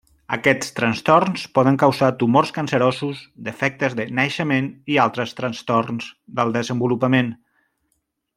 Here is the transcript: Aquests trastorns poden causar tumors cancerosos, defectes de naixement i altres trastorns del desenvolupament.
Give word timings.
Aquests 0.35 0.69
trastorns 0.77 1.43
poden 1.57 1.75
causar 1.83 2.09
tumors 2.23 2.53
cancerosos, 2.55 3.21
defectes 3.49 3.97
de 4.01 4.07
naixement 4.21 4.71
i 4.95 4.99
altres 5.05 5.37
trastorns 5.41 6.09
del 6.41 6.57
desenvolupament. 6.61 7.31